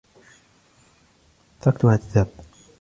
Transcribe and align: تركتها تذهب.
تركتها 1.61 1.95
تذهب. 1.97 2.27